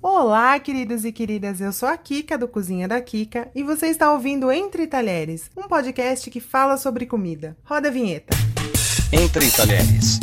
Olá, 0.00 0.58
queridos 0.60 1.04
e 1.04 1.10
queridas, 1.10 1.60
eu 1.60 1.72
sou 1.72 1.88
a 1.88 1.96
Kika 1.96 2.38
do 2.38 2.46
Cozinha 2.46 2.86
da 2.86 3.00
Kika 3.00 3.50
e 3.52 3.64
você 3.64 3.88
está 3.88 4.12
ouvindo 4.12 4.50
Entre 4.52 4.86
Talheres, 4.86 5.50
um 5.56 5.66
podcast 5.66 6.30
que 6.30 6.40
fala 6.40 6.76
sobre 6.76 7.04
comida. 7.04 7.56
Roda 7.64 7.88
a 7.88 7.90
vinheta. 7.90 8.36
Entre 9.12 9.50
Talheres. 9.50 10.20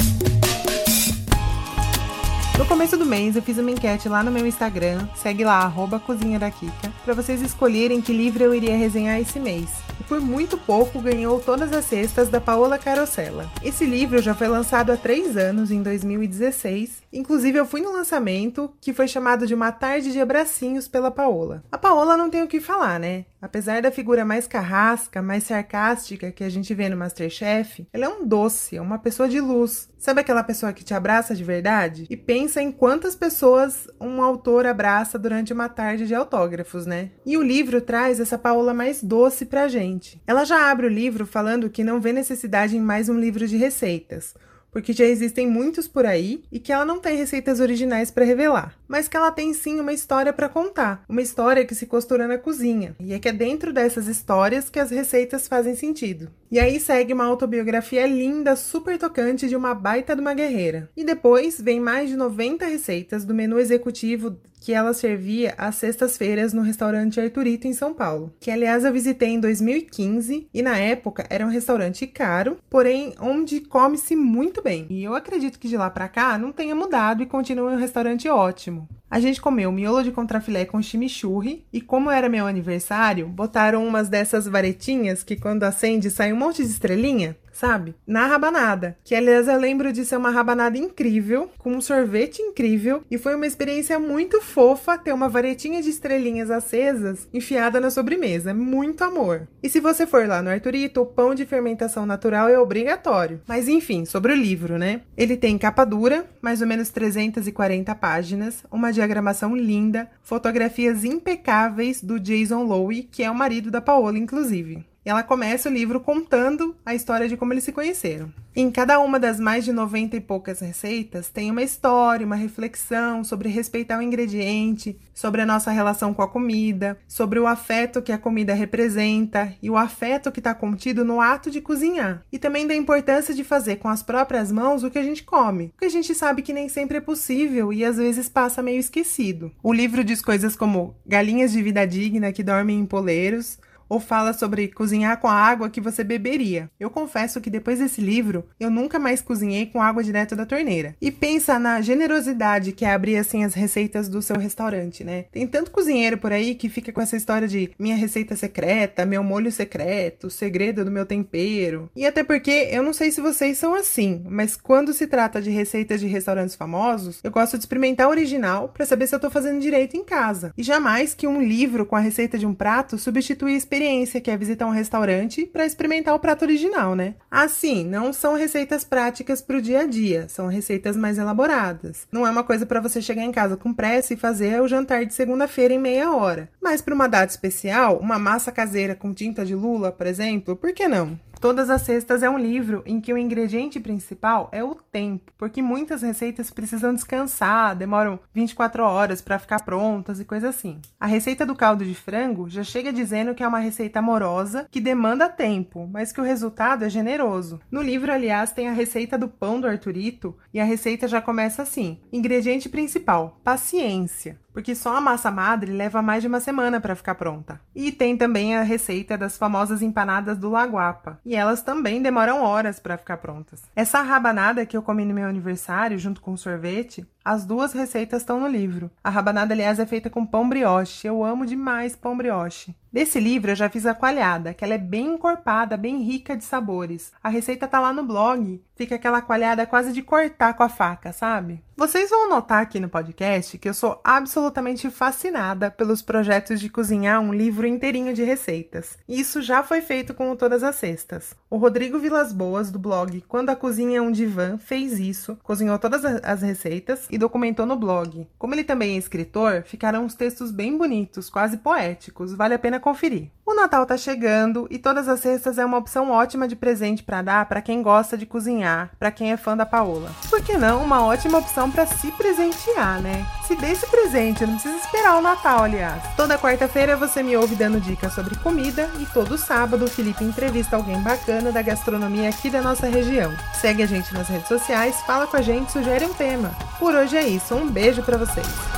No 2.58 2.66
começo 2.66 2.96
do 2.96 3.06
mês 3.06 3.36
eu 3.36 3.42
fiz 3.42 3.58
uma 3.58 3.70
enquete 3.70 4.08
lá 4.08 4.24
no 4.24 4.32
meu 4.32 4.48
Instagram, 4.48 5.10
segue 5.14 5.44
lá, 5.44 5.58
arroba 5.58 6.00
Cozinha 6.00 6.40
da 6.40 6.50
Kika, 6.50 6.90
para 7.04 7.14
vocês 7.14 7.42
escolherem 7.42 8.02
que 8.02 8.14
livro 8.14 8.46
eu 8.46 8.56
iria 8.56 8.78
resenhar 8.78 9.20
esse 9.20 9.42
mês. 9.42 9.70
E 10.00 10.04
por 10.06 10.22
muito 10.22 10.58
pouco 10.58 11.02
ganhou 11.02 11.42
todas 11.42 11.74
as 11.74 11.84
cestas 11.84 12.30
da 12.30 12.40
Paola 12.40 12.78
Carosella. 12.78 13.52
Esse 13.62 13.86
livro 13.86 14.22
já 14.22 14.34
foi 14.34 14.48
lançado 14.48 14.92
há 14.92 14.98
três 14.98 15.36
anos, 15.36 15.70
em 15.70 15.84
2016. 15.84 17.04
Inclusive 17.12 17.60
eu 17.60 17.66
fui 17.66 17.82
no 17.82 17.92
lançamento, 17.92 18.72
que 18.80 18.94
foi 18.94 19.08
chamado 19.08 19.46
de 19.46 19.54
Uma 19.54 19.74
Tarde 19.74 20.14
de 20.14 20.22
Abracinhos 20.22 20.88
pela 20.88 21.12
Paola. 21.12 21.62
A 21.70 21.78
Paola 21.78 22.16
não 22.16 22.30
tem 22.30 22.42
o 22.42 22.48
que 22.48 22.62
falar, 22.62 23.00
né? 23.00 23.26
Apesar 23.46 23.80
da 23.80 23.92
figura 23.92 24.26
mais 24.26 24.48
carrasca, 24.48 25.22
mais 25.22 25.44
sarcástica 25.44 26.32
que 26.32 26.44
a 26.44 26.50
gente 26.50 26.74
vê 26.74 26.90
no 26.90 26.98
Masterchef, 26.98 27.88
ela 27.94 28.06
é 28.06 28.10
um 28.10 28.26
doce, 28.26 28.76
é 28.76 28.82
uma 28.82 28.98
pessoa 28.98 29.30
de 29.30 29.40
luz. 29.40 29.88
Sabe 30.00 30.22
aquela 30.22 30.44
pessoa 30.44 30.74
que 30.74 30.84
te 30.84 30.96
abraça 30.96 31.36
de 31.36 31.44
verdade? 31.44 32.08
E 32.10 32.18
pensa 32.18 32.60
em 32.60 32.72
quantas 32.72 33.16
pessoas 33.16 33.88
um 34.02 34.20
autor 34.20 34.66
abraça 34.66 35.20
durante 35.20 35.54
uma 35.54 35.70
tarde 35.70 36.08
de 36.08 36.16
autógrafos, 36.16 36.88
né? 36.88 37.12
E 37.24 37.38
o 37.38 37.44
livro 37.44 37.82
traz 37.82 38.20
essa 38.20 38.36
Paola 38.36 38.74
mais 38.74 39.04
doce 39.04 39.46
pra 39.46 39.68
gente. 39.68 40.20
Ela 40.26 40.44
já 40.44 40.72
abre 40.72 40.88
o 40.88 40.90
livro 40.90 41.28
falando 41.28 41.70
que 41.70 41.84
não 41.84 42.02
vê 42.02 42.12
necessidade 42.12 42.76
em 42.76 42.82
mais 42.82 43.10
um 43.10 43.20
livro 43.20 43.48
de 43.48 43.58
receitas 43.58 44.34
porque 44.76 44.92
já 44.92 45.06
existem 45.06 45.48
muitos 45.48 45.88
por 45.88 46.06
aí 46.06 46.44
e 46.52 46.60
que 46.60 46.70
ela 46.70 46.84
não 46.84 47.00
tem 47.00 47.16
receitas 47.16 47.62
originais 47.62 48.12
para 48.12 48.26
revelar, 48.26 48.78
mas 48.88 49.08
que 49.08 49.18
ela 49.18 49.32
tem 49.32 49.54
sim 49.54 49.80
uma 49.80 49.94
história 49.94 50.34
para 50.34 50.50
contar, 50.50 51.04
uma 51.08 51.22
história 51.22 51.66
que 51.66 51.76
se 51.76 51.86
costura 51.86 52.28
na 52.28 52.38
cozinha, 52.38 52.96
e 53.00 53.14
é 53.14 53.20
que 53.20 53.30
é 53.30 53.34
dentro 53.34 53.74
dessas 53.74 54.08
histórias 54.08 54.70
que 54.70 54.80
as 54.80 54.92
receitas 54.92 55.48
fazem 55.48 55.76
sentido. 55.76 56.30
E 56.52 56.60
aí 56.60 56.80
segue 56.80 57.14
uma 57.14 57.26
autobiografia 57.26 58.06
linda, 58.06 58.56
super 58.56 58.98
tocante 58.98 59.48
de 59.48 59.56
uma 59.56 59.74
baita 59.74 60.16
de 60.16 60.22
uma 60.22 60.34
guerreira. 60.34 60.90
E 60.96 61.04
depois 61.04 61.60
vem 61.60 61.80
mais 61.80 62.10
de 62.10 62.16
90 62.16 62.66
receitas 62.66 63.26
do 63.26 63.34
menu 63.34 63.60
executivo 63.60 64.38
que 64.66 64.74
ela 64.74 64.96
servia 64.96 65.54
às 65.60 65.76
sextas-feiras 65.76 66.52
no 66.52 66.64
restaurante 66.64 67.22
Arturito 67.22 67.68
em 67.68 67.74
São 67.74 67.94
Paulo, 67.94 68.34
que 68.40 68.50
aliás 68.50 68.84
eu 68.84 68.92
visitei 68.92 69.30
em 69.30 69.40
2015 69.40 70.48
e 70.52 70.62
na 70.64 70.76
época 70.76 71.24
era 71.30 71.46
um 71.46 71.52
restaurante 71.52 72.08
caro, 72.08 72.58
porém 72.68 73.14
onde 73.20 73.60
come-se 73.60 74.16
muito 74.16 74.64
bem. 74.64 74.88
E 74.90 75.04
eu 75.04 75.14
acredito 75.14 75.60
que 75.60 75.68
de 75.68 75.78
lá 75.78 75.88
para 75.92 76.08
cá 76.10 76.36
não 76.40 76.52
tenha 76.52 76.74
mudado 76.74 77.22
e 77.22 77.28
continua 77.28 77.74
um 77.74 77.78
restaurante 77.78 78.28
ótimo 78.28 78.75
próximo. 78.76 78.88
A 79.10 79.20
gente 79.20 79.42
comeu 79.42 79.72
miolo 79.72 80.04
de 80.04 80.12
contrafilé 80.12 80.66
com 80.66 80.82
chimichurri 80.82 81.66
e 81.72 81.80
como 81.80 82.12
era 82.12 82.28
meu 82.28 82.48
aniversário, 82.48 83.28
botaram 83.28 83.86
umas 83.86 84.10
dessas 84.10 84.48
varetinhas 84.48 85.24
que 85.24 85.36
quando 85.36 85.64
acende 85.64 86.10
sai 86.10 86.34
um 86.34 86.38
monte 86.38 86.64
de 86.64 86.70
estrelinha 86.70 87.38
sabe? 87.56 87.96
Na 88.06 88.28
rabanada. 88.28 88.98
Que 89.04 89.16
aliás 89.16 89.48
eu 89.48 89.58
lembro 89.58 89.92
de 89.94 90.06
ser 90.06 90.18
uma 90.18 90.30
rabanada 90.30 90.78
incrível, 90.78 91.50
com 91.58 91.72
um 91.72 91.82
sorvete 91.82 92.42
incrível, 92.42 93.04
e 93.10 93.18
foi 93.18 93.36
uma 93.36 93.48
experiência 93.48 93.98
muito 93.98 94.42
fofa 94.42 94.98
ter 94.98 95.14
uma 95.14 95.30
varetinha 95.30 95.82
de 95.82 95.90
estrelinhas 95.90 96.52
acesas 96.52 97.28
enfiada 97.34 97.80
na 97.80 97.90
sobremesa. 97.90 98.54
Muito 98.54 99.04
amor. 99.04 99.48
E 99.64 99.70
se 99.70 99.80
você 99.80 100.06
for 100.06 100.28
lá 100.28 100.42
no 100.42 100.50
Arturito, 100.50 101.02
o 101.02 101.06
pão 101.06 101.34
de 101.34 101.46
fermentação 101.46 102.06
natural 102.06 102.50
é 102.50 102.60
obrigatório. 102.60 103.42
Mas 103.48 103.68
enfim, 103.68 104.04
sobre 104.04 104.34
o 104.34 104.36
livro, 104.36 104.78
né? 104.78 105.02
Ele 105.16 105.38
tem 105.38 105.58
capa 105.58 105.86
dura, 105.86 106.26
mais 106.42 106.62
ou 106.62 106.68
menos 106.68 106.90
340 106.90 107.96
páginas, 107.96 108.64
uma 108.70 108.92
diagramação 108.96 109.56
linda, 109.56 110.10
fotografias 110.24 111.04
impecáveis 111.04 112.02
do 112.02 112.20
Jason 112.20 112.64
Lowe, 112.64 113.04
que 113.04 113.24
é 113.24 113.30
o 113.30 113.36
marido 113.36 113.70
da 113.70 113.80
Paola, 113.82 114.18
inclusive. 114.18 114.84
Ela 115.06 115.22
começa 115.22 115.70
o 115.70 115.72
livro 115.72 116.00
contando 116.00 116.76
a 116.84 116.96
história 116.96 117.30
de 117.30 117.38
como 117.38 117.54
eles 117.54 117.64
se 117.64 117.72
conheceram. 117.72 118.34
Em 118.56 118.72
cada 118.72 119.00
uma 119.00 119.20
das 119.20 119.40
mais 119.40 119.64
de 119.64 119.72
90 119.72 120.16
e 120.16 120.22
poucas 120.22 120.62
receitas 120.62 121.30
tem 121.30 121.52
uma 121.52 121.62
história, 121.62 122.26
uma 122.26 122.36
reflexão 122.36 123.24
sobre 123.24 123.50
respeitar 123.50 124.00
o 124.00 124.02
ingrediente, 124.02 124.98
sobre 125.14 125.42
a 125.42 125.46
nossa 125.46 125.70
relação 125.70 126.14
com 126.14 126.22
a 126.22 126.28
comida, 126.28 126.98
sobre 127.08 127.38
o 127.38 127.46
afeto 127.46 128.02
que 128.02 128.14
a 128.14 128.18
comida 128.18 128.54
representa 128.54 129.54
e 129.62 129.70
o 129.70 129.78
afeto 129.78 130.32
que 130.32 130.40
está 130.40 130.56
contido 130.56 131.06
no 131.06 131.22
ato 131.22 131.52
de 131.52 131.62
cozinhar. 131.62 132.24
E 132.32 132.40
também 132.40 132.66
da 132.66 132.74
importância 132.74 133.36
de 133.36 133.44
fazer 133.44 133.76
com 133.76 133.90
as 133.90 134.02
próprias 134.02 134.52
mãos 134.52 134.84
o 134.84 134.90
que 134.90 134.98
a 134.98 135.04
gente 135.04 135.24
come, 135.24 135.68
porque 135.68 135.86
a 135.86 135.90
gente 135.90 136.16
sabe 136.16 136.42
que 136.42 136.54
nem 136.54 136.68
sempre 136.68 136.98
é 136.98 137.02
possível 137.02 137.72
e 137.72 137.86
às 137.86 137.98
vezes 137.98 138.28
passa 138.28 138.64
meio 138.64 138.80
esquecido. 138.80 139.52
O 139.62 139.74
livro 139.74 140.04
diz 140.04 140.22
coisas 140.22 140.56
como 140.56 140.96
galinhas 141.06 141.52
de 141.52 141.62
vida 141.62 141.86
digna 141.86 142.32
que 142.32 142.42
dormem 142.42 142.80
em 142.80 142.86
poleiros, 142.86 143.60
ou 143.88 144.00
fala 144.00 144.34
sobre 144.34 144.68
cozinhar 144.68 145.20
com 145.20 145.28
a 145.28 145.34
água 145.34 145.70
que 145.70 145.82
você 145.82 146.04
beberia. 146.04 146.70
Eu 146.80 146.90
confesso 146.90 147.42
que 147.42 147.50
depois 147.50 147.80
desse 147.80 148.02
livro, 148.02 148.46
eu 148.60 148.70
nunca 148.70 149.00
mais 149.00 149.22
cozinhei 149.22 149.66
com 149.66 149.82
água 149.82 150.04
direto 150.04 150.36
da 150.36 150.46
torneira. 150.46 150.96
E 151.02 151.12
pensa 151.12 151.60
na 151.60 151.82
generosidade 151.82 152.72
que 152.72 152.86
é 152.86 152.94
abrir 152.94 153.18
assim 153.18 153.44
as 153.44 153.54
receitas 153.54 154.10
do 154.10 154.22
seu 154.22 154.38
restaurante, 154.38 155.04
né? 155.04 155.26
Tem 155.32 155.46
tanto 155.48 155.72
cozinheiro 155.72 156.18
por 156.18 156.32
aí 156.32 156.56
que 156.56 156.70
fica 156.70 156.92
com 156.92 157.02
essa 157.02 157.18
história 157.18 157.48
de 157.48 157.72
minha 157.78 157.96
receita 157.96 158.36
secreta, 158.36 159.06
meu 159.06 159.24
molho 159.24 159.52
secreto, 159.52 160.30
segredo 160.30 160.84
do 160.84 160.92
meu 160.92 161.06
tempero. 161.06 161.90
E 161.96 162.06
até 162.06 162.24
porque 162.24 162.70
eu 162.72 162.84
não 162.84 162.94
sei 162.94 163.12
se 163.12 163.22
vocês 163.22 163.58
são 163.58 163.74
assim, 163.74 164.24
mas 164.30 164.56
quando 164.56 164.94
se 164.94 165.08
trata 165.08 165.42
de 165.42 165.50
receitas 165.50 166.00
de 166.00 166.08
restaurantes 166.08 166.56
famosos, 166.56 167.20
eu 167.24 167.32
gosto 167.32 167.58
de 167.58 167.64
experimentar 167.64 168.08
o 168.08 168.12
original 168.12 168.70
para 168.70 168.86
saber 168.86 169.08
se 169.08 169.16
eu 169.16 169.20
tô 169.20 169.30
fazendo 169.30 169.60
direito 169.60 169.98
em 169.98 170.04
casa. 170.04 170.54
E 170.58 170.64
jamais 170.64 171.14
que 171.14 171.28
um 171.28 171.42
livro 171.42 171.86
com 171.86 171.96
a 171.96 172.00
receita 172.00 172.38
de 172.38 172.46
um 172.46 172.54
prato 172.54 172.98
substitui 172.98 173.54
a 173.54 173.58
experiência, 173.58 173.75
que 174.22 174.32
é 174.32 174.38
visitar 174.38 174.66
um 174.66 174.72
restaurante 174.72 175.46
para 175.46 175.66
experimentar 175.66 176.16
o 176.16 176.20
prato 176.20 176.44
original, 176.44 176.96
né? 176.96 177.16
Assim, 177.30 177.84
não 177.84 178.14
são 178.14 178.36
receitas 178.36 178.84
práticas 178.84 179.42
para 179.42 179.58
o 179.58 179.62
dia 179.62 179.82
a 179.82 179.86
dia, 179.86 180.28
são 180.30 180.48
receitas 180.48 180.96
mais 180.96 181.18
elaboradas. 181.18 182.08
Não 182.12 182.26
é 182.26 182.30
uma 182.30 182.44
coisa 182.44 182.66
para 182.66 182.80
você 182.80 183.02
chegar 183.02 183.24
em 183.24 183.32
casa 183.32 183.58
com 183.58 183.74
pressa 183.74 184.14
e 184.14 184.18
fazer 184.18 184.62
o 184.62 184.68
jantar 184.68 185.06
de 185.06 185.14
segunda-feira 185.14 185.74
em 185.74 185.80
meia 185.80 186.16
hora. 186.16 186.50
Mas 186.62 186.82
para 186.82 186.96
uma 186.96 187.08
data 187.08 187.32
especial, 187.32 187.98
uma 188.00 188.18
massa 188.18 188.52
caseira 188.52 188.96
com 188.96 189.14
tinta 189.14 189.46
de 189.46 189.56
lula, 189.56 189.92
por 189.92 190.08
exemplo, 190.08 190.56
por 190.56 190.74
que 190.74 190.88
não? 190.88 191.20
Todas 191.46 191.70
as 191.70 191.84
Cestas 191.84 192.24
é 192.24 192.30
um 192.30 192.40
livro 192.40 192.82
em 192.88 193.00
que 193.00 193.14
o 193.14 193.18
ingrediente 193.20 193.80
principal 193.80 194.50
é 194.52 194.64
o 194.64 194.74
tempo, 194.74 195.32
porque 195.38 195.62
muitas 195.62 196.02
receitas 196.02 196.50
precisam 196.50 196.92
descansar, 196.92 197.76
demoram 197.76 198.20
24 198.34 198.84
horas 198.84 199.22
para 199.22 199.38
ficar 199.38 199.64
prontas 199.64 200.20
e 200.20 200.26
coisa 200.26 200.50
assim. 200.50 200.82
A 201.00 201.06
receita 201.06 201.46
do 201.46 201.56
caldo 201.56 201.86
de 201.86 201.94
frango 201.94 202.50
já 202.50 202.64
chega 202.64 202.92
dizendo 202.92 203.36
que 203.36 203.44
é 203.44 203.48
uma 203.48 203.60
receita 203.60 204.00
amorosa 204.00 204.68
que 204.72 204.82
demanda 204.82 205.30
tempo, 205.30 205.88
mas 205.94 206.12
que 206.12 206.20
o 206.20 206.24
resultado 206.24 206.84
é 206.84 206.90
generoso. 206.90 207.60
No 207.70 207.84
livro, 207.84 208.12
aliás, 208.12 208.52
tem 208.52 208.68
a 208.68 208.74
receita 208.74 209.16
do 209.16 209.28
pão 209.28 209.62
do 209.62 209.68
Arturito 209.68 210.36
e 210.52 210.60
a 210.60 210.66
receita 210.66 211.08
já 211.08 211.22
começa 211.22 211.62
assim: 211.62 212.00
ingrediente 212.12 212.68
principal, 212.68 213.40
paciência 213.44 214.44
porque 214.56 214.74
só 214.74 214.96
a 214.96 215.02
massa 215.02 215.30
madre 215.30 215.74
leva 215.74 216.02
mais 216.02 216.22
de 216.24 216.30
uma 216.30 216.40
semana 216.40 216.80
para 216.80 216.96
ficar 216.96 217.16
pronta. 217.16 217.60
E 217.76 217.92
tem 217.92 218.16
também 218.16 218.56
a 218.56 218.62
receita 218.62 219.18
das 219.18 219.38
famosas 219.38 219.82
empanadas 219.82 220.38
do 220.38 220.50
Laguapa, 220.50 221.20
e 221.26 221.36
elas 221.36 221.62
também 221.62 222.02
demoram 222.02 222.42
horas 222.42 222.80
para 222.80 222.98
ficar 222.98 223.18
prontas. 223.18 223.62
Essa 223.76 224.02
rabanada 224.02 224.66
que 224.66 224.78
eu 224.78 224.82
comi 224.82 225.04
no 225.04 225.14
meu 225.14 225.28
aniversário 225.28 226.00
junto 226.00 226.22
com 226.22 226.38
sorvete, 226.38 227.06
as 227.26 227.44
duas 227.44 227.74
receitas 227.74 228.22
estão 228.22 228.40
no 228.40 228.48
livro. 228.48 228.92
A 229.04 229.10
rabanada, 229.10 229.52
aliás, 229.52 229.80
é 229.80 229.86
feita 229.88 230.12
com 230.12 230.24
pão 230.24 230.48
brioche. 230.48 231.08
Eu 231.08 231.26
amo 231.26 231.44
demais 231.44 231.96
pão 231.96 232.16
brioche. 232.16 232.76
Desse 232.96 233.20
livro 233.20 233.52
eu 233.52 233.56
já 233.58 233.68
fiz 233.68 233.86
a 233.86 233.94
coalhada, 233.94 234.54
que 234.54 234.64
ela 234.64 234.76
é 234.76 234.78
bem 234.78 235.16
encorpada, 235.16 235.76
bem 235.76 236.02
rica 236.02 236.38
de 236.38 236.46
sabores. 236.46 237.12
A 237.22 237.28
receita 237.28 237.68
tá 237.68 237.78
lá 237.78 237.92
no 237.92 238.06
blog. 238.06 238.64
Fica 238.74 238.96
aquela 238.96 239.22
coalhada 239.22 239.66
quase 239.66 239.92
de 239.92 240.02
cortar 240.02 240.54
com 240.54 240.64
a 240.64 240.70
faca, 240.70 241.12
sabe? 241.12 241.62
Vocês 241.76 242.10
vão 242.10 242.30
notar 242.30 242.62
aqui 242.62 242.80
no 242.80 242.88
podcast 242.88 243.58
que 243.58 243.68
eu 243.68 243.74
sou 243.74 244.00
absolutamente 244.02 244.90
fascinada 244.90 245.70
pelos 245.70 246.02
projetos 246.02 246.58
de 246.58 246.70
cozinhar 246.70 247.20
um 247.20 247.34
livro 247.34 247.68
inteirinho 247.68 248.14
de 248.14 248.24
receitas. 248.24 248.98
Isso 249.10 249.42
já 249.42 249.62
foi 249.62 249.82
feito 249.82 250.14
com 250.14 250.34
Todas 250.38 250.64
as 250.64 250.78
Cestas. 250.78 251.36
O 251.50 251.58
Rodrigo 251.58 252.00
Vilas 252.00 252.32
Boas, 252.32 252.72
do 252.72 252.80
blog 252.80 253.22
Quando 253.28 253.50
a 253.50 253.58
Cozinha 253.58 253.98
é 253.98 254.02
um 254.02 254.12
Divã, 254.12 254.58
fez 254.58 255.00
isso, 255.00 255.38
cozinhou 255.44 255.78
todas 255.78 256.06
as 256.06 256.42
receitas 256.42 257.08
e 257.16 257.18
documentou 257.18 257.66
no 257.66 257.78
blog. 257.78 258.28
Como 258.38 258.54
ele 258.54 258.64
também 258.66 258.96
é 258.96 258.98
escritor, 258.98 259.64
ficaram 259.64 260.04
uns 260.04 260.16
textos 260.16 260.52
bem 260.52 260.78
bonitos, 260.78 261.30
quase 261.30 261.58
poéticos, 261.58 262.34
vale 262.34 262.54
a 262.54 262.60
pena 262.60 262.78
conferir. 262.78 263.32
O 263.46 263.54
Natal 263.54 263.86
tá 263.86 263.96
chegando 263.96 264.68
e 264.72 264.80
todas 264.80 265.08
as 265.08 265.20
cestas 265.20 265.58
é 265.58 265.64
uma 265.64 265.78
opção 265.78 266.10
ótima 266.10 266.48
de 266.48 266.56
presente 266.56 267.04
para 267.04 267.22
dar 267.22 267.46
para 267.46 267.62
quem 267.62 267.82
gosta 267.82 268.18
de 268.18 268.26
cozinhar, 268.26 268.92
para 269.00 269.12
quem 269.12 269.32
é 269.32 269.38
fã 269.38 269.56
da 269.56 269.66
Paola. 269.66 270.12
Por 270.30 270.42
que 270.42 270.58
não 270.58 270.84
uma 270.84 271.06
ótima 271.06 271.38
opção 271.38 271.70
para 271.70 271.86
se 271.86 272.12
presentear, 272.14 273.00
né? 273.02 273.24
Se 273.48 273.56
dê 273.56 273.72
esse 273.72 273.86
presente, 273.86 274.44
não 274.44 274.56
precisa 274.56 274.76
esperar 274.78 275.18
o 275.18 275.22
Natal, 275.22 275.64
aliás. 275.64 276.02
Toda 276.18 276.40
quarta-feira 276.40 276.98
você 276.98 277.22
me 277.22 277.38
ouve 277.38 277.56
dando 277.56 277.80
dicas 277.80 278.14
sobre 278.14 278.36
comida 278.40 278.90
e 279.00 279.06
todo 279.14 279.38
sábado 279.38 279.86
o 279.86 279.90
Felipe 279.90 280.24
entrevista 280.24 280.76
alguém 280.76 281.00
bacana 281.02 281.52
da 281.52 281.62
gastronomia 281.62 282.30
aqui 282.30 282.50
da 282.50 282.64
nossa 282.64 282.88
região. 282.88 283.32
Segue 283.54 283.84
a 283.84 283.86
gente 283.86 284.12
nas 284.12 284.28
redes 284.28 284.48
sociais, 284.48 285.00
fala 285.02 285.28
com 285.28 285.38
a 285.38 285.42
gente, 285.44 285.72
sugere 285.72 286.04
um 286.04 286.14
tema. 286.16 286.50
Por 286.80 286.96
hoje 287.06 287.18
é 287.18 287.28
isso, 287.28 287.54
um 287.54 287.70
beijo 287.70 288.02
para 288.02 288.18
vocês. 288.18 288.75